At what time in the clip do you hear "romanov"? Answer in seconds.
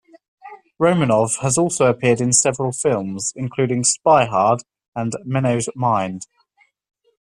0.81-1.41